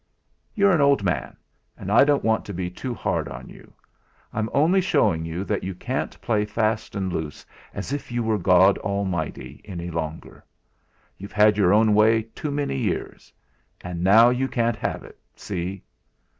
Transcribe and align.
"You're 0.55 0.71
an 0.71 0.81
old 0.81 1.03
man, 1.03 1.37
and 1.77 1.91
I 1.91 2.03
don't 2.05 2.23
want 2.23 2.43
to 2.45 2.55
be 2.55 2.71
too 2.71 2.91
hard 2.95 3.27
on 3.27 3.47
you. 3.49 3.71
I'm 4.33 4.49
only 4.51 4.81
showing 4.81 5.25
you 5.25 5.43
that 5.43 5.63
you 5.63 5.75
can't 5.75 6.19
play 6.21 6.43
fast 6.43 6.95
and 6.95 7.13
loose 7.13 7.45
as 7.71 7.93
if 7.93 8.11
you 8.11 8.23
were 8.23 8.39
God 8.39 8.79
Almighty 8.79 9.61
any 9.63 9.91
longer. 9.91 10.43
You've 11.19 11.33
had 11.33 11.55
your 11.55 11.71
own 11.71 11.93
way 11.93 12.23
too 12.23 12.49
many 12.49 12.77
years. 12.77 13.31
And 13.81 14.03
now 14.03 14.31
you 14.31 14.47
can't 14.47 14.75
have 14.77 15.03
it, 15.03 15.19
see!" 15.35 15.83